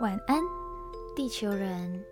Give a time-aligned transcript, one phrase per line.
[0.00, 0.42] 晚安，
[1.14, 2.02] 地球人。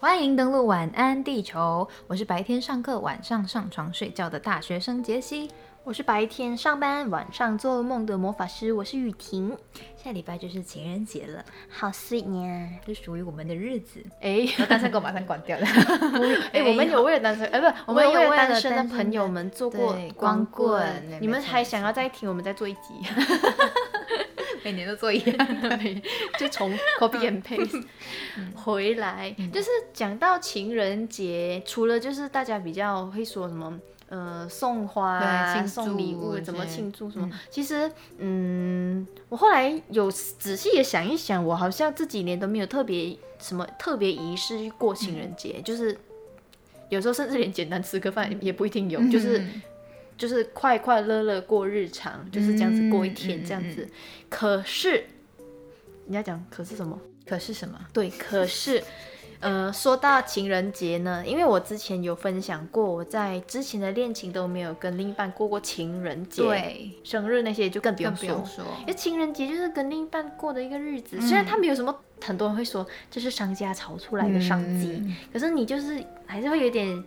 [0.00, 5.50] 欢迎登录晚安地球，我是白天上课、晚上上床睡觉的大学生杰西。
[5.84, 9.54] 我是白天上班、晚上做梦的魔法师，我是雨婷。
[10.02, 14.02] 下礼拜就是情人节了，好 sweet 呀，是属于我们的日子。
[14.22, 15.66] 哎，单身狗马上关掉了。
[16.54, 22.80] 哎，我们有为了单身，哎，不，我们有为了单身的朋友们做过光棍，你们还想要再听，我们再做一集。
[24.64, 26.02] 每年都做一样的，
[26.38, 27.84] 就从 copy and paste
[28.54, 33.78] 回来，就是讲到情人节，除了就是大家比较会说什么。
[34.08, 37.28] 呃，送花、送礼物，怎么庆祝什么？
[37.50, 45.98] 其实，嗯，我后来有仔细的想一想，我好像这几年都没有特别什么特别仪式去过情人节，就是
[46.90, 49.42] 有时候甚至连简单吃个饭也不一定有，就是
[50.18, 53.88] 就是快快乐乐过日常，就是这样子过一天这样子。
[54.28, 55.06] 可是，
[56.06, 57.00] 你要讲可是什么？
[57.26, 57.80] 可是什么？
[57.92, 58.84] 对，可是。
[59.40, 68.42] 呃，说到情人节呢，因为我之前有分享过，我在之前的恋情都没有跟另一半过过情人节，对，生日那些就更不用说。
[68.80, 77.04] 因为情人节就是跟另一半过的一个日子，虽然他没有什么，很多人会说这是商家炒出来的商机，可是你就是还是会有点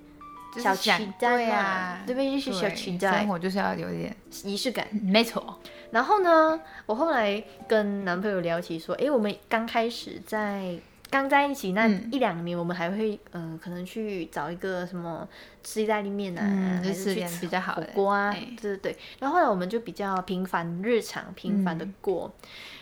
[0.58, 2.31] 小期待啊，对不对？
[2.31, 5.59] 就是小期待，生活就是要有点仪式感，没错。
[5.89, 10.78] 然后呢，我后来跟男朋友聊起说，哎，我们刚开始在。
[11.09, 15.27] 刚在一起那一两年，我们还会呃，可能去找一个什么
[15.64, 18.97] 吃意大利面啊，还是去吃比较好的火锅啊，对对对。
[19.19, 22.33] 然后后来我们就比较平凡日常，平凡的过。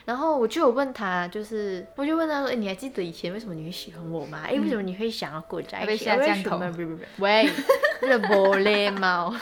[0.06, 4.42] 然后我就有问他，就是我就问他说：“哎，你还记得以前为什么你会喜欢我吗？
[4.46, 7.00] 哎，为什么你会想要跟我在一起？”为什么？
[7.18, 7.48] 喂，
[8.02, 9.34] 是玻璃猫。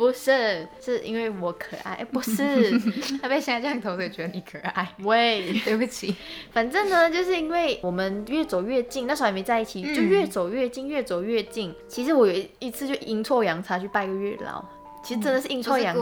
[0.00, 2.70] 不是，是因为我可爱，不是
[3.20, 4.94] 他被下降头，所以觉得你可爱。
[5.00, 6.16] 喂，对不起，
[6.52, 11.74] 反正呢，就是因为我们越走越近，那时候还没在一起，就越走越近，越走越近。
[11.86, 14.64] 其实我有一次就阴错阳差去拜个月老，
[15.04, 16.00] 其实真的是阴错阳差。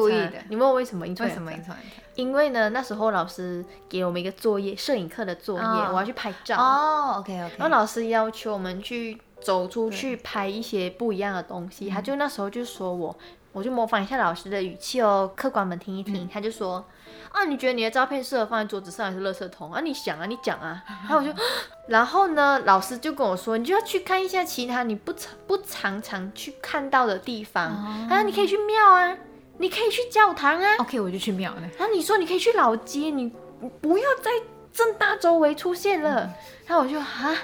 [0.49, 1.27] 你问我为什么阴错？
[1.27, 2.03] 为什么阴错阳差？
[2.15, 6.57] 因为呢，那时候老师给我们一个作业，摄影课的作业，我要去拍照。
[6.57, 7.55] 哦，OK OK。
[7.59, 13.19] 然后老师要求我们去走出去拍一些不一样的东西，他就那时候就说我。
[13.53, 16.29] 我就模仿一下老师的语气哦，客官们听一听。
[16.29, 16.85] 他就说
[17.33, 19.81] ：“啊，你觉得你的照片适合放在桌子上还是垃圾桶啊？
[19.81, 20.83] 你想啊，你讲啊。
[21.09, 21.33] ”然后我就，
[21.89, 27.65] 然后呢，老师就跟我说：“你就要去看一下其他你不常不常常去看到的地方
[28.11, 29.17] 啊，你可以去庙啊，
[29.59, 30.77] 你可以去教堂啊。
[30.79, 31.63] ”OK，我就去庙了。
[31.79, 33.33] 然后你说你可以去老街，你
[33.81, 34.31] 不要在
[34.73, 36.31] 正大周围出现了。
[36.67, 37.35] 然后我就啊，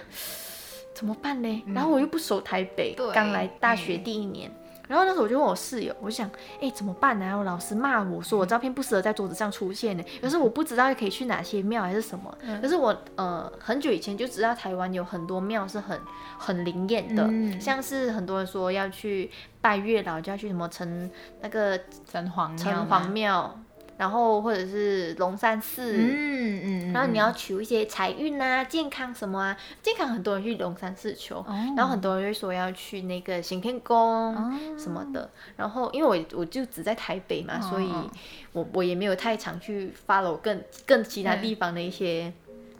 [0.94, 1.64] 怎么办呢？
[1.74, 4.54] 然后我又不熟台北，刚来大学第一年。
[4.88, 6.30] 然后那时候我就问我室友，我想，
[6.60, 7.24] 哎，怎么办呢？
[7.24, 10.04] 然后老师骂我说我照片不适合在桌子上出现呢。
[10.20, 12.36] 可是我不知道可以去哪些庙还是什么。
[12.60, 15.98] 可是我呃很久以前就知道台湾有很多庙是很
[16.38, 19.30] 很灵验的，像是很多人说要去
[19.60, 21.78] 拜月老，就要去什么城那个
[22.10, 23.58] 城隍城隍庙。
[23.96, 31.44] 然后或者是龙山寺，嗯嗯，然后你要求一些财运啊、健康什么啊，健康很多人去龙山寺求，
[31.76, 34.34] 然后很多人就说要去那个行天宫
[34.78, 35.30] 什么的。
[35.56, 37.88] 然后因为我我就只在台北嘛，所以
[38.52, 42.32] 我我也没有太常去 follow 更更其他地方的一些。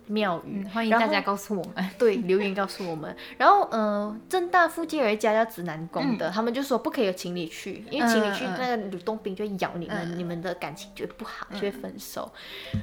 [0.07, 3.15] 庙宇，欢迎大家告诉我们， 对，留言告诉我们。
[3.39, 12.31] 然后，嗯，正大附近有一家叫指南宫的，他们就说不可以有情侣去，因为情侣去那个吕洞宾就咬你们，你们的感情就会不好，就会分手。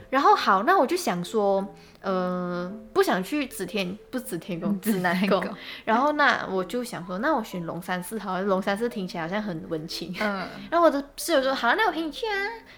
[0.09, 1.73] 然后好，那我就想说。
[2.01, 5.43] 呃，不想去紫天，不紫天宫，紫南宫。
[5.85, 10.15] 然后那我就想说，那我选龙山寺好，龙山寺听起来好像很温情。
[10.19, 10.47] 嗯。
[10.71, 12.33] 然后我的室友说，好，那我陪你去啊。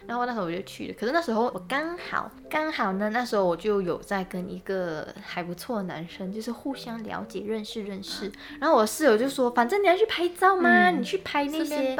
[0.06, 0.94] 然后那时候我就去了。
[1.00, 8.30] 可是那时候我刚好刚好呢，那时候我就有在跟一个还不错的男生，就是互相了解、认识、认识。
[8.60, 10.92] 然后我室友就说，反正你要去拍照吗？
[10.92, 11.96] 你去拍那些，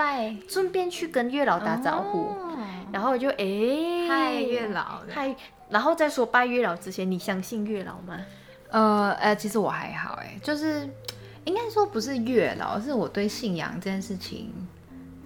[0.50, 2.36] 顺便去跟月老打招呼。
[2.94, 5.36] 然后我就哎，嗨月老，嗨。
[5.70, 8.24] 然后再说拜月老之前，你相信月老吗？
[8.70, 10.88] 呃呃，其实我还好哎，就是
[11.46, 14.54] 应该说不是月老，是我对信仰这件事情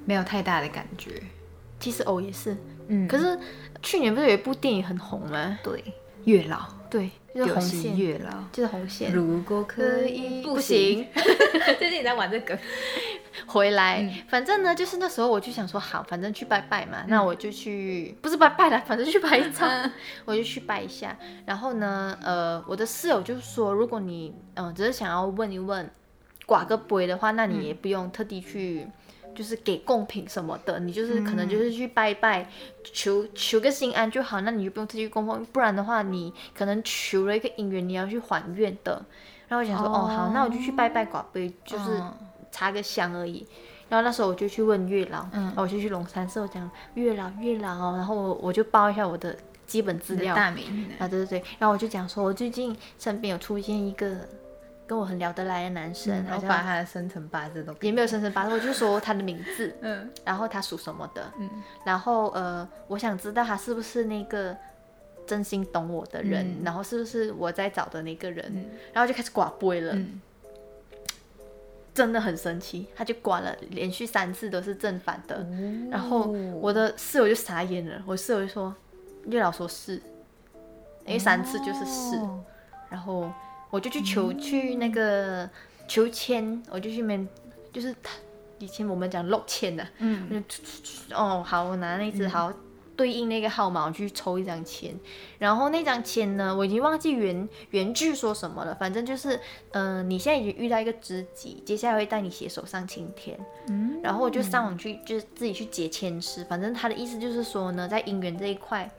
[0.05, 1.21] 没有太大的感觉。
[1.81, 2.55] 其实哦也是，
[2.87, 3.05] 嗯。
[3.09, 3.37] 可是
[3.83, 5.59] 去年不是有一部电影很红吗？
[5.61, 5.83] 对，
[6.23, 9.11] 月老，对，就是红线月老，就是红线。
[9.11, 11.05] 如果可以，不行。
[11.77, 12.57] 最近你在玩这个。
[13.45, 19.67] 回来，反正呢，就是那时候我就想说，好，反正去拜拜嘛，那我就去，不是拜拜了， 反正去拍照，
[20.25, 21.15] 我就去拜一下。
[21.45, 25.89] 然后呢，呃，我的室友就说，如果你，嗯，只是想要问一问，
[26.45, 28.87] 挂个杯的话，那你也不用特地去
[29.35, 32.49] 就是给贡品什么的，你就是可能就是去拜拜，
[32.83, 39.05] 求求个心安就好，那你就不用特去供奉，不然的话你可能求了一个姻缘，你要去还愿的。
[39.47, 42.01] 然后我想说，哦好，那我就去拜拜寡杯，就是
[42.51, 43.45] 插个香而已。
[43.89, 49.33] 然后那时候我就去问月老，嗯，我就去龙山寺，我讲月老月老，然后我我就报一下我的
[49.65, 54.13] 基本资料，大名啊，对对对，然后我就讲说，我最近身边有出现一个
[54.85, 61.49] 跟我很聊得来的男生，然后把他的生辰八字都也没有生辰八字，我就说他的名字， 嗯，然后他属什么的，嗯，
[61.85, 64.53] 然后呃，我想知道他是不是那个
[65.25, 69.97] 真心懂我的人，然后是不是我在找的那个人，然后就开始挂杯了。
[71.97, 75.43] 真的很神奇，他就刮了，连续三次都是正反的，
[75.89, 78.71] 然后我的室友就傻眼了，我室友就说，
[79.25, 79.95] 月老说是，
[81.07, 82.21] 因为三次就是是，
[82.87, 83.31] 然后
[83.71, 85.49] 我就去求去那个
[85.87, 87.27] 求签，我就去面，
[87.73, 88.11] 就是他
[88.59, 90.43] 以前我们讲漏签的，嗯，
[91.15, 92.53] 哦好，我拿那只好。
[92.97, 94.93] 对应那个号码，我去抽一张签，
[95.37, 99.39] 然后那张签呢，我已经忘记原原句说什么了，反正就是，
[99.71, 103.39] 嗯，你现在已经遇到一个知己，接下来会带你携手上青天，
[103.69, 108.89] 嗯，然后我就上网去，就是自己去解签诗，反正他的意思就是说呢，在姻缘这一块，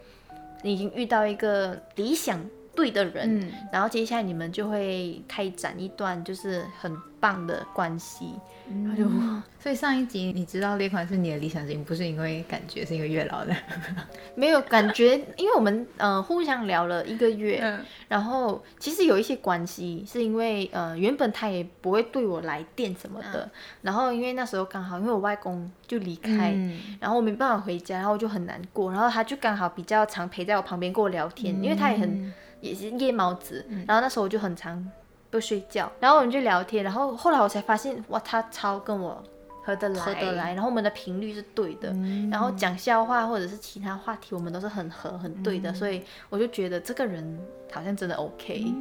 [0.62, 2.40] 你已经遇到一个理想
[2.78, 8.26] 对的人，然后接下来你们就会开展一段就是很棒的关系。
[8.70, 9.08] 然后就，
[9.58, 13.56] 所以上一集你知道列款是你的理想型，不是因为感觉，是因为月老的，
[14.36, 23.50] 没有感觉，因为我们呃互相聊了一个月，然后其实有一些关系是因为呃原本他也不会对我来电什么的，
[23.80, 26.54] 然后因为那时候刚好因为我外公就离开，
[27.00, 34.90] 然后我没办法回家，然后我就很难过，然后他就刚好比较常陪在我旁边跟我聊天，因为他也很也是夜猫子，然后那时候我就很常。
[35.30, 39.22] 不睡觉，然后我们就聊天，然后后来我才发现，哇，他超跟我
[39.62, 41.94] 合得来，合得来，然后我们的频率是对的，
[42.30, 47.38] 然后讲笑话或者是其他话题，我们都是很合很对的，所以我就觉得这个人
[47.70, 48.72] 好像真的 OK。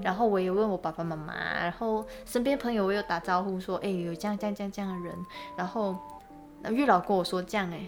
[0.00, 5.12] 然后我也问我爸爸妈妈，然后身边朋友我有打招呼说，哎，有这样这样这样这样的人，
[5.56, 5.96] 然后
[6.70, 7.80] 月老跟我说这样，哎，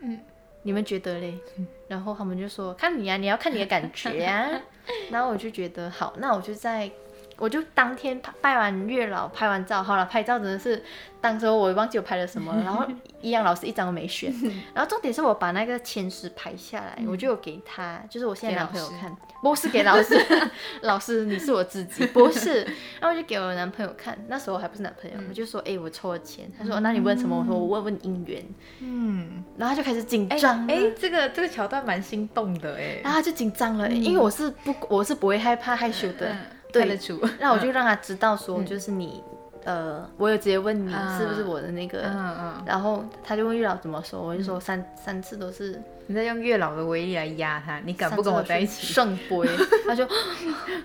[0.00, 0.18] 嗯，
[0.64, 1.38] 你们觉得嘞？
[1.86, 4.50] 然后他们就说看你啊，你要看你的感觉啊。
[5.10, 6.90] 然后我就觉得好，那我就在。
[7.38, 10.82] 我就当天拜完月老，拍完照，好了，拍照真的是，
[11.20, 12.86] 当时我忘记我拍了什么， 然后
[13.20, 14.32] 一样老师一张都没选，
[14.74, 20.16] 然后重点是我把那个签诗拍下来，我就有给他，就是我现在男朋友看，不是给老师，
[20.82, 22.62] 老师你是我自己，不是，
[23.00, 27.36] 然后我就给我男朋友看，那时候还不是男朋友，我就说，哎，我抽了签，他说，那你问什么？
[27.36, 28.44] 我说我问问姻缘，
[28.80, 36.36] 嗯，然后他就开始紧张，哎，这个这个桥段蛮心动的，哎，然后他就紧张了，因为我是不我是不会害怕害羞的。
[36.80, 39.22] 看得出， 那我就让他知道说，就是你，
[39.64, 48.86] 呃，我有直接问你是不是我的那个，嗯嗯，然后他就问月老怎么说，我就说三三次都是你在用月老的威力来压他，你敢不跟我在一起？
[48.92, 49.48] 圣杯，
[49.86, 50.04] 他就，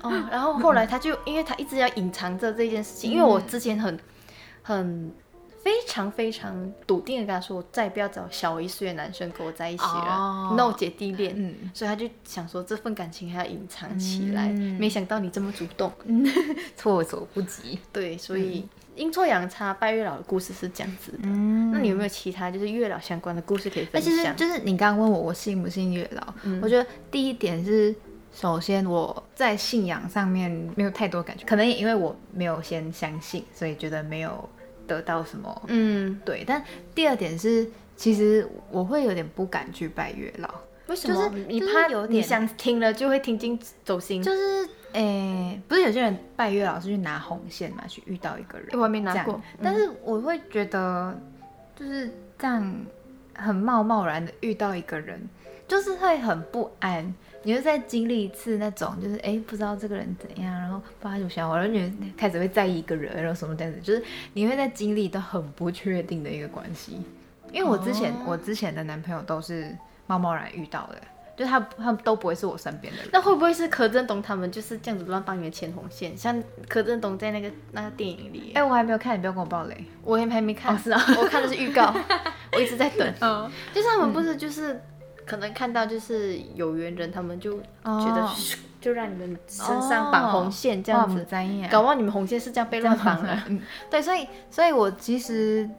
[0.01, 3.99] 哦，然后后来他就，因为他一直要隐藏着这件事情，因为我之前很
[4.61, 5.11] 很。
[5.61, 11.33] 非常非常笃定的跟他说，我再也不要找小我一岁的男生跟我在一起了，no 姐弟恋。
[11.35, 15.91] 嗯，所以他就想说这份感情还要隐藏起来，没想到你这么主动，
[16.77, 17.77] 措手不及。
[17.91, 18.65] 对，所以
[18.95, 21.19] 阴错阳差拜月老的故事是这样子的。
[21.23, 24.11] 嗯，那你有没有其他就是月老相关的故事可以分享？
[24.11, 27.93] 其实就是你刚刚问我我信不信月老，我觉得第一点是，
[28.33, 34.49] 首先我在信仰上面没有太多感觉，可能也因为我没有先相信，所以觉得没有。
[34.89, 35.61] 得到什么？
[35.67, 36.43] 嗯，对。
[36.45, 36.61] 但
[36.95, 40.49] 第二点是，其实我会有点不敢去拜月老。
[40.87, 41.15] 为什么？
[41.29, 44.21] 就是你怕有点想听了就会听进走心。
[44.23, 48.67] 就是，诶，不是有些人拜月老是去拿红线嘛，去遇到一个人。
[48.73, 51.15] 我没拿过，但是我会觉得，
[51.75, 52.75] 就是这样
[53.35, 55.21] 很冒冒然的遇到一个人，
[55.67, 57.13] 就是会很不安。
[57.43, 64.03] 你会再经历一次那种，就是哎，不知道这个人怎样，然后发有想我，然后你开始会在意一个人，然后什么这样子，就是
[64.33, 67.01] 你会在经历到很不确定的一个关系。
[67.51, 71.01] 因为我之前我之前的男朋友都是贸贸然遇到的，
[71.35, 73.09] 就他他们都不会是我身边的人。
[73.13, 76.15] 那会不会是柯震东他们就是这样子乱帮你们牵红线？
[76.15, 81.95] 像柯震东在那个那个电影里，哎，我还没有看，你不要跟我爆雷，我也还没看，是啊，我看的是预告，
[82.51, 83.13] 我一直在等。
[83.21, 84.79] 嗯 就是他们不是就是。
[85.29, 88.27] 可能看到就是有缘人，他们就觉得
[88.81, 91.25] 就让你们身上绑红线这样子，
[91.69, 93.37] 搞忘你们红线是这样被乱绑的。
[93.91, 95.69] 对，所以所以我其实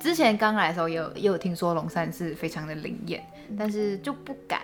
[0.00, 3.24] 之前刚来的时候，有也有听说龙山是非常的灵验，
[3.56, 4.60] 但是就不敢，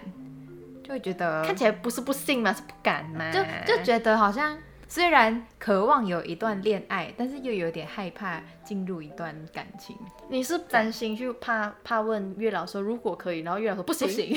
[0.83, 4.59] 就会觉得看起来不是不信嘛，是不敢嘛，就就觉得好像
[4.95, 9.97] 虽然渴望有一段恋爱，但是又有点害怕进入一段感情。
[10.29, 14.37] 你是担心就怕怕问月老说如果可以，然后月老说不行，不行，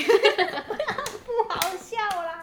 [1.26, 2.42] 不好笑啦。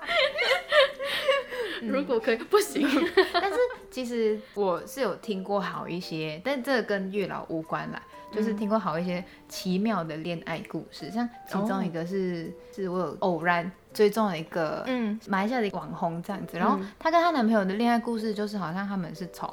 [1.81, 2.87] 如果可以不行。
[3.33, 3.57] 但是
[3.93, 8.01] 其实我是有听过好一些，但这跟月老无关啦。
[8.31, 19.47] 就是听过好一些奇妙的恋爱故事，像其中一个是、是我有偶然追踪了一个嗯马来西亚的网红这样子，然后她跟她男朋友的恋爱故事就是好像他们是从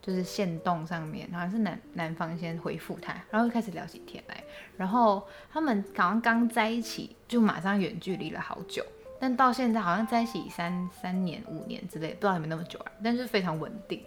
[0.00, 4.44] 就是线动上面，好像是男男方先回复他，然后就开始聊起天来，
[4.76, 8.86] 然后他们好像刚在一起就马上远距离了好久。
[9.20, 12.90] 但到现在好像在一起三三年五年之类，不知道有没有那么久啊？
[13.04, 14.02] 但是非常稳定，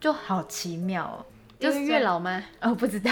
[0.00, 1.24] 就好奇妙哦。
[1.58, 2.42] 就是月老吗？
[2.60, 3.10] 哦，不知道，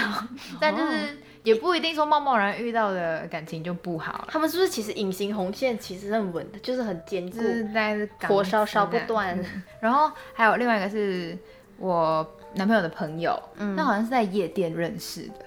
[0.59, 9.39] 但就是也不一定说贸贸然遇到的感情就不好了，他们是不是其实隐形红线其实很稳的，就是很坚固就，是在是火烧烧不断。
[9.79, 11.35] 然后还有另外一个是
[11.77, 15.45] 我男朋友的朋友，嗯那好像是在夜店认识的。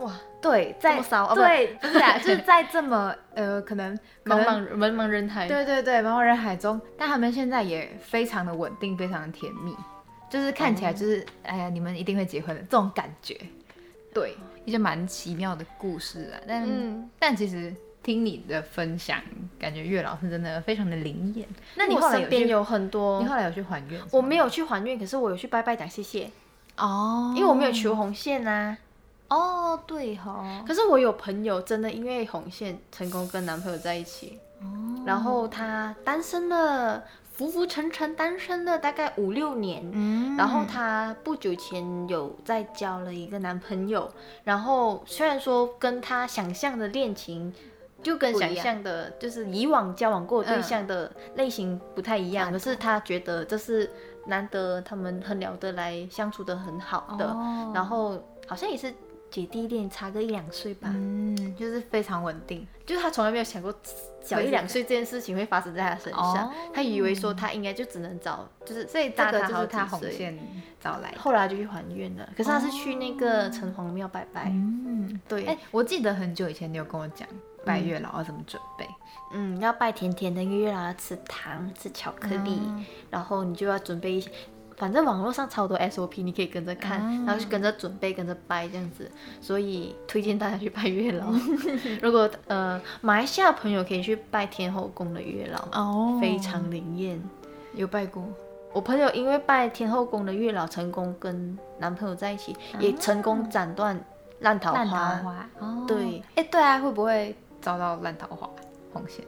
[0.00, 1.00] 哇，对，在
[1.34, 5.46] 对，不是啊， 就是在这么呃，可能茫茫茫茫人海。
[5.46, 9.76] 对对对，茫茫人海中，但他们现在也非常的稳定，非常的甜蜜，
[10.30, 13.38] 就是看起来就是，哎呀，你们一定会结婚的这种感觉。
[14.14, 19.20] 对，一些蛮奇妙的故事啊，但、嗯但其实听你的分享，
[19.58, 21.46] 感觉月老师真的非常的灵验。
[21.76, 24.00] 那你我后来有去，身边有很多你，后来有去还愿？
[24.10, 26.30] 我没有去还愿，可是我有去拜拜讲谢谢，
[26.78, 28.78] 哦，因为我没有求红线啊。
[29.30, 34.66] 哦，对哈，可是我有朋友真的因为红线成功跟男朋友在一起，哦。
[35.06, 39.88] 然后她单身了，浮浮沉沉单身了大概五六年。
[39.92, 40.36] 嗯。
[40.36, 44.10] 然后她不久前有在交了一个男朋友，
[44.42, 47.54] 然后虽然说跟她想象的恋情
[48.02, 53.88] 就跟想象的，就是以往交往过的对象的类型不太一样，可是她觉得这是
[54.26, 57.70] 难得他们很聊得来，相处的很好的，哦。
[57.72, 58.92] 然后好像也是
[59.30, 62.66] 姐弟恋，差个一两岁吧，嗯，就是非常稳定。
[62.84, 63.72] 就是他从来没有想过
[64.20, 66.52] 小一两岁这件事情会发生在他身上，哦。
[66.74, 70.36] 她以为说他应该就只能找，就是所以这个就是他红线
[70.80, 71.14] 找来。
[71.16, 77.28] 后来就去还愿了，可是他是去那个城隍庙拜拜，嗯，对，哎、我记得很久以前你有跟我讲
[77.64, 78.84] 拜月老要怎么准备，
[79.32, 82.60] 嗯，要拜甜甜的，月老要吃糖、吃巧克力，
[83.08, 84.28] 然后你就要准备一些，
[84.80, 91.26] 反正网络上超多 SOP，你可以跟着看，然后去跟着准备，跟着拜这样子，所以推荐大家去拜月老。
[92.00, 97.22] 如果呃马来西亚朋友可以去拜天后宫的月老，哦非常灵验。
[97.74, 98.24] 有拜过，
[98.72, 104.02] 我朋友因为拜天后宫的月老成功跟男朋友在一起，也成功斩断
[104.38, 104.78] 烂桃花。
[104.78, 108.48] 烂桃花，哦，对，哎、对啊，会不会遭到烂桃花
[108.94, 109.22] 红线？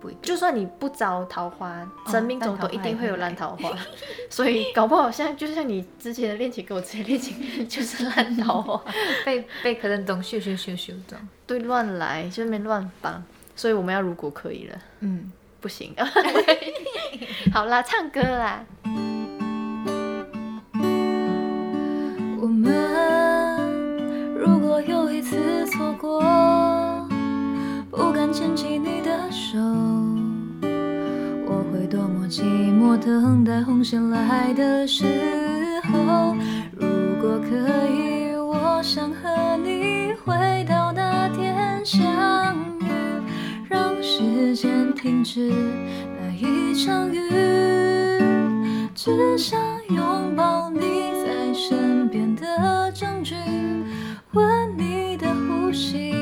[0.00, 3.70] 不一定，就算你不招桃花，生命中都一定会有烂桃花，
[4.30, 8.82] 所以搞不好像就像你之前的恋情跟我之前的恋情就是烂桃花，
[9.26, 13.22] 被被可能总咻咻咻咻这样，对，乱来就那边乱帮，
[13.56, 15.94] 所以我们要如果可以了，嗯，不行，
[17.52, 18.64] 好啦，唱歌啦，
[22.40, 22.72] 我们
[24.36, 26.20] 如果有一次错过，
[27.90, 28.87] 不敢牵起你
[33.08, 36.36] 等待红线来的时候。
[36.76, 36.86] 如
[37.18, 37.56] 果可
[37.88, 42.04] 以，我想和你回到那天相
[42.80, 42.84] 遇，
[43.66, 45.50] 让时间停止
[46.20, 47.18] 那一场雨。
[48.94, 50.80] 只想拥抱你
[51.24, 53.34] 在身边的证据，
[54.32, 54.44] 闻
[54.76, 56.12] 你的呼吸。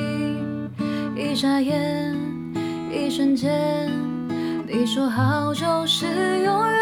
[1.16, 2.14] 一眨眼，
[2.92, 3.90] 一瞬间，
[4.78, 6.04] 你说好就是
[6.42, 6.78] 永远。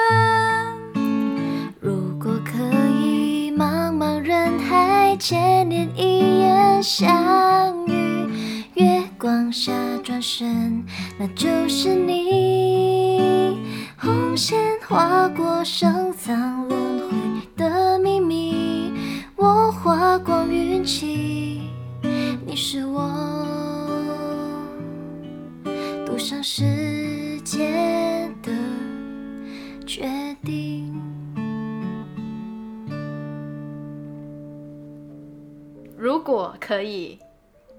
[1.80, 2.58] 如果可
[3.00, 8.28] 以，茫茫人海千年一眼相遇，
[8.74, 9.72] 月光下
[10.02, 10.84] 转身，
[11.16, 13.62] 那就是你。
[13.96, 14.58] 红线
[14.88, 17.14] 划过深藏轮回
[17.56, 18.92] 的秘密，
[19.36, 21.70] 我花光运气，
[22.44, 23.08] 你是我
[26.04, 27.83] 赌上时间
[36.64, 37.18] 可以，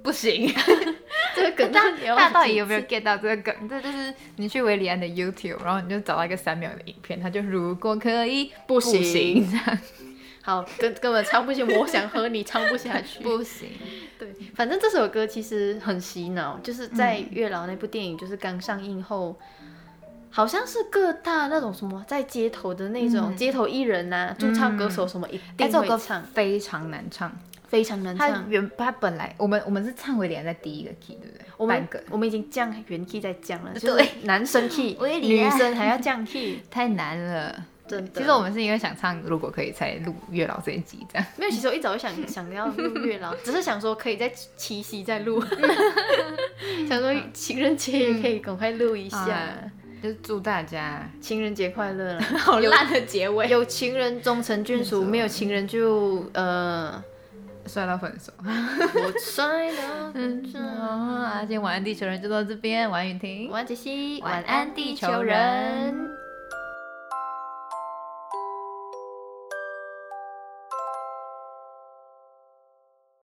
[0.04, 0.54] 不行。
[1.36, 3.68] 这个梗大到底有没有 get 到这个梗？
[3.68, 9.04] 这就是你去维里安的 YouTube，然后你就找到一个三秒的影片，他就如果可以不行。
[9.04, 9.52] 行。
[9.52, 9.80] 这 样
[10.42, 13.68] 好，根根本唱不行，我想和你唱不下去， 不行，
[14.20, 19.36] 对，反正这首歌其实很洗脑，就是在《月老》那部电影就是刚上映后，
[20.30, 27.36] 好像是各大那种什么在街头的那种街头艺人呐、驻唱歌手什么一哎，定这首歌会唱，非常难唱。
[27.68, 28.50] 非常难他唱。
[28.50, 31.46] 原他本来我们我们是唱回连在第一个 key 对不对？
[31.58, 37.66] 我们半个我们已经降原 key 在降了，就对是男生 key，女生还要降 key， 太难了。
[37.88, 38.12] 真的。
[38.20, 41.28] 其实我们是因为想唱，如果可以才录月老这一集这样。
[41.38, 45.40] 没有，其实我一早就想 想要录月老，只是想说可以在七夕再录，
[46.90, 49.72] 想说情人节也可以赶快录一下，嗯
[50.04, 52.26] 就是祝大家情人节快乐啦！
[52.38, 57.04] 好烂的结尾，有情人终成眷属，没有情人就呃，
[57.68, 58.32] 摔到分手。
[58.40, 60.14] 我摔了。
[60.80, 66.25] 啊，今天晚安地球人就到这边，晚安雨婷，晚安，杰西，晚安晚安，地球人。